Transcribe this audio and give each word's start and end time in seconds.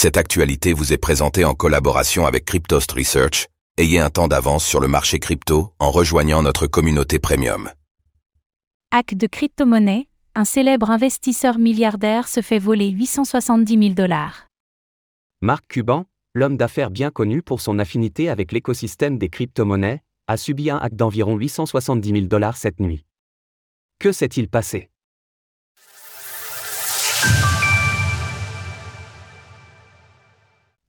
Cette 0.00 0.16
actualité 0.16 0.74
vous 0.74 0.92
est 0.92 0.96
présentée 0.96 1.44
en 1.44 1.54
collaboration 1.54 2.24
avec 2.24 2.44
Cryptost 2.44 2.92
Research. 2.92 3.48
Ayez 3.78 3.98
un 3.98 4.10
temps 4.10 4.28
d'avance 4.28 4.64
sur 4.64 4.78
le 4.78 4.86
marché 4.86 5.18
crypto 5.18 5.72
en 5.80 5.90
rejoignant 5.90 6.40
notre 6.40 6.68
communauté 6.68 7.18
premium. 7.18 7.68
Hack 8.92 9.16
de 9.16 9.26
crypto-monnaie, 9.26 10.06
un 10.36 10.44
célèbre 10.44 10.92
investisseur 10.92 11.58
milliardaire 11.58 12.28
se 12.28 12.42
fait 12.42 12.60
voler 12.60 12.90
870 12.90 13.76
000 13.76 13.94
dollars. 13.94 14.46
Marc 15.40 15.66
Cuban, 15.66 16.04
l'homme 16.32 16.56
d'affaires 16.56 16.92
bien 16.92 17.10
connu 17.10 17.42
pour 17.42 17.60
son 17.60 17.80
affinité 17.80 18.28
avec 18.28 18.52
l'écosystème 18.52 19.18
des 19.18 19.28
crypto-monnaies, 19.28 20.04
a 20.28 20.36
subi 20.36 20.70
un 20.70 20.76
hack 20.76 20.94
d'environ 20.94 21.34
870 21.34 22.08
000 22.08 22.26
dollars 22.26 22.56
cette 22.56 22.78
nuit. 22.78 23.04
Que 23.98 24.12
s'est-il 24.12 24.48
passé? 24.48 24.90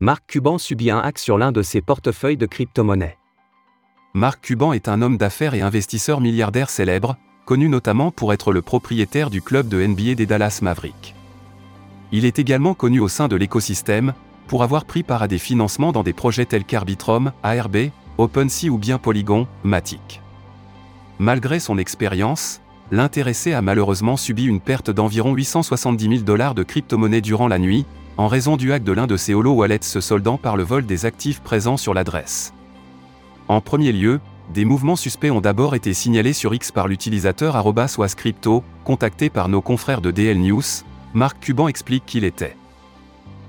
Marc 0.01 0.27
Cuban 0.27 0.57
subit 0.57 0.91
un 0.91 0.99
hack 0.99 1.19
sur 1.19 1.37
l'un 1.37 1.51
de 1.51 1.61
ses 1.61 1.81
portefeuilles 1.81 2.37
de 2.37 2.45
crypto-monnaies. 2.45 3.17
Marc 4.13 4.39
Cuban 4.39 4.71
est 4.71 4.87
un 4.87 5.01
homme 5.01 5.17
d'affaires 5.17 5.55
et 5.55 5.61
investisseur 5.61 6.21
milliardaire 6.21 6.69
célèbre, 6.69 7.17
connu 7.43 7.67
notamment 7.67 8.09
pour 8.09 8.31
être 8.31 8.53
le 8.53 8.61
propriétaire 8.61 9.29
du 9.29 9.41
club 9.41 9.67
de 9.67 9.85
NBA 9.85 10.15
des 10.15 10.25
Dallas 10.25 10.59
Mavericks. 10.61 11.15
Il 12.13 12.23
est 12.23 12.39
également 12.39 12.75
connu 12.75 13.01
au 13.01 13.09
sein 13.09 13.27
de 13.27 13.35
l'écosystème, 13.35 14.13
pour 14.47 14.63
avoir 14.63 14.85
pris 14.85 15.03
part 15.03 15.21
à 15.21 15.27
des 15.27 15.37
financements 15.37 15.91
dans 15.91 16.03
des 16.03 16.13
projets 16.13 16.45
tels 16.45 16.63
qu'Arbitrum, 16.63 17.33
ARB, 17.43 17.89
OpenSea 18.17 18.69
ou 18.69 18.77
bien 18.77 18.99
Polygon, 18.99 19.49
Matic. 19.65 20.21
Malgré 21.19 21.59
son 21.59 21.77
expérience, 21.77 22.61
l'intéressé 22.89 23.51
a 23.51 23.61
malheureusement 23.61 24.15
subi 24.15 24.45
une 24.45 24.61
perte 24.61 24.91
d'environ 24.91 25.33
870 25.33 26.09
000 26.09 26.21
dollars 26.21 26.55
de 26.55 26.63
crypto-monnaies 26.63 27.19
durant 27.19 27.49
la 27.49 27.59
nuit, 27.59 27.85
en 28.19 28.27
raison 28.27 28.57
du 28.57 28.73
hack 28.73 28.83
de 28.83 28.91
l'un 28.91 29.07
de 29.07 29.15
ses 29.15 29.33
holo 29.33 29.53
wallets 29.53 29.79
se 29.83 30.01
soldant 30.01 30.37
par 30.37 30.57
le 30.57 30.63
vol 30.63 30.85
des 30.85 31.05
actifs 31.05 31.39
présents 31.39 31.77
sur 31.77 31.93
l'adresse. 31.93 32.53
En 33.47 33.61
premier 33.61 33.93
lieu, 33.93 34.19
des 34.53 34.65
mouvements 34.65 34.97
suspects 34.97 35.31
ont 35.31 35.39
d'abord 35.39 35.73
été 35.73 35.93
signalés 35.93 36.33
sur 36.33 36.53
X 36.53 36.69
par 36.73 36.89
l'utilisateur 36.89 37.55
@wascrypto, 37.97 38.61
contacté 38.83 39.29
par 39.29 39.47
nos 39.47 39.61
confrères 39.61 40.01
de 40.01 40.11
DL 40.11 40.37
News. 40.37 40.63
Marc 41.13 41.39
Cuban 41.39 41.69
explique 41.69 42.05
qu'il 42.05 42.25
était 42.25 42.57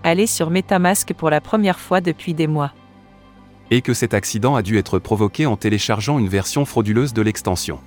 allé 0.05 0.29
sur 0.29 0.51
MetaMask 0.51 1.15
pour 1.15 1.31
la 1.31 1.41
première 1.41 1.81
fois 1.81 2.01
depuis 2.01 2.33
des 2.33 2.47
mois. 2.47 2.71
Et 3.73 3.83
que 3.83 3.93
cet 3.93 4.15
accident 4.15 4.55
a 4.55 4.63
dû 4.63 4.79
être 4.79 5.01
provoqué 5.01 5.47
en 5.47 5.57
téléchargeant 5.57 6.21
une 6.21 6.29
version 6.29 6.65
frauduleuse 6.65 7.13
de 7.13 7.23
l'extension. 7.23 7.81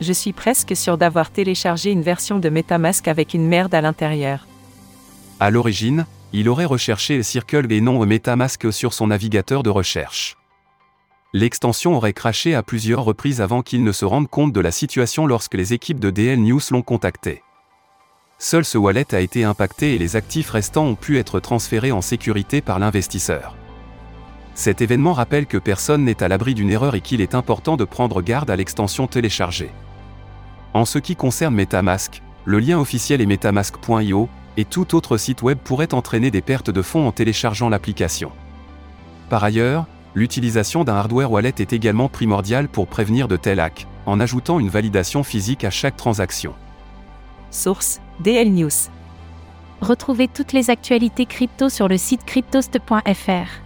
Je 0.00 0.14
suis 0.14 0.32
presque 0.32 0.74
sûr 0.74 0.96
d'avoir 0.96 1.30
téléchargé 1.30 1.90
une 1.90 2.02
version 2.02 2.38
de 2.38 2.48
MetaMask 2.48 3.08
avec 3.08 3.34
une 3.34 3.46
merde 3.46 3.74
à 3.74 3.82
l'intérieur. 3.82 4.46
À 5.42 5.50
l'origine, 5.50 6.06
il 6.32 6.48
aurait 6.48 6.66
recherché 6.66 7.20
Circle 7.24 7.66
et 7.72 7.80
non 7.80 8.06
MetaMask 8.06 8.72
sur 8.72 8.94
son 8.94 9.08
navigateur 9.08 9.64
de 9.64 9.70
recherche. 9.70 10.36
L'extension 11.32 11.96
aurait 11.96 12.12
craché 12.12 12.54
à 12.54 12.62
plusieurs 12.62 13.02
reprises 13.02 13.40
avant 13.40 13.62
qu'il 13.62 13.82
ne 13.82 13.90
se 13.90 14.04
rende 14.04 14.28
compte 14.28 14.52
de 14.52 14.60
la 14.60 14.70
situation 14.70 15.26
lorsque 15.26 15.54
les 15.54 15.72
équipes 15.72 15.98
de 15.98 16.10
DL 16.10 16.38
News 16.38 16.60
l'ont 16.70 16.82
contacté. 16.82 17.42
Seul 18.38 18.64
ce 18.64 18.78
wallet 18.78 19.12
a 19.16 19.18
été 19.18 19.42
impacté 19.42 19.96
et 19.96 19.98
les 19.98 20.14
actifs 20.14 20.48
restants 20.48 20.86
ont 20.86 20.94
pu 20.94 21.18
être 21.18 21.40
transférés 21.40 21.90
en 21.90 22.02
sécurité 22.02 22.60
par 22.60 22.78
l'investisseur. 22.78 23.56
Cet 24.54 24.80
événement 24.80 25.12
rappelle 25.12 25.46
que 25.46 25.58
personne 25.58 26.04
n'est 26.04 26.22
à 26.22 26.28
l'abri 26.28 26.54
d'une 26.54 26.70
erreur 26.70 26.94
et 26.94 27.00
qu'il 27.00 27.20
est 27.20 27.34
important 27.34 27.76
de 27.76 27.84
prendre 27.84 28.22
garde 28.22 28.48
à 28.48 28.54
l'extension 28.54 29.08
téléchargée. 29.08 29.72
En 30.72 30.84
ce 30.84 31.00
qui 31.00 31.16
concerne 31.16 31.56
MetaMask, 31.56 32.22
le 32.44 32.60
lien 32.60 32.78
officiel 32.78 33.20
est 33.20 33.26
metamask.io, 33.26 34.28
et 34.56 34.64
tout 34.64 34.94
autre 34.94 35.16
site 35.16 35.42
web 35.42 35.58
pourrait 35.58 35.94
entraîner 35.94 36.30
des 36.30 36.42
pertes 36.42 36.70
de 36.70 36.82
fonds 36.82 37.06
en 37.06 37.12
téléchargeant 37.12 37.68
l'application. 37.68 38.32
Par 39.28 39.44
ailleurs, 39.44 39.86
l'utilisation 40.14 40.84
d'un 40.84 40.94
hardware 40.94 41.30
wallet 41.30 41.54
est 41.58 41.72
également 41.72 42.08
primordiale 42.08 42.68
pour 42.68 42.86
prévenir 42.86 43.28
de 43.28 43.36
tels 43.36 43.60
hacks, 43.60 43.86
en 44.06 44.20
ajoutant 44.20 44.60
une 44.60 44.68
validation 44.68 45.22
physique 45.22 45.64
à 45.64 45.70
chaque 45.70 45.96
transaction. 45.96 46.54
Source 47.50 48.00
DL 48.20 48.52
News. 48.52 48.70
Retrouvez 49.80 50.28
toutes 50.28 50.52
les 50.52 50.70
actualités 50.70 51.26
crypto 51.26 51.68
sur 51.68 51.88
le 51.88 51.96
site 51.96 52.24
cryptost.fr. 52.24 53.62